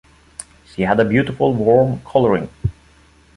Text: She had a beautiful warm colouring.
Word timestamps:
She 0.65 0.81
had 0.81 0.99
a 0.99 1.05
beautiful 1.05 1.53
warm 1.53 2.01
colouring. 2.03 2.49